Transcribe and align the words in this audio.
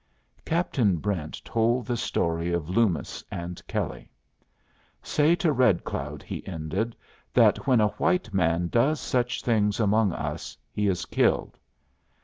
Captain 0.45 0.97
Brent 0.97 1.45
told 1.45 1.85
the 1.85 1.95
story 1.95 2.51
of 2.51 2.71
Loomis 2.71 3.23
and 3.29 3.61
Kelley. 3.67 4.09
"Say 5.03 5.35
to 5.35 5.51
Red 5.53 5.83
Cloud," 5.83 6.23
he 6.23 6.43
ended, 6.47 6.95
"that 7.35 7.67
when 7.67 7.79
a 7.79 7.89
white 7.89 8.33
man 8.33 8.67
does 8.69 8.99
such 8.99 9.43
things 9.43 9.79
among 9.79 10.11
us, 10.11 10.57
he 10.71 10.87
is 10.87 11.05
killed. 11.05 11.55